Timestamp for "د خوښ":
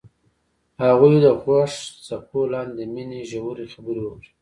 1.25-1.71